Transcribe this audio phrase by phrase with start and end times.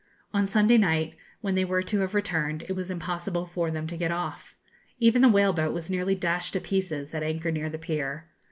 [0.33, 3.95] On Sunday night, when they were to have returned, it was impossible for them to
[3.95, 4.55] get off.
[4.99, 8.25] Even the whale boat was nearly dashed to pieces, at anchor, near the pier.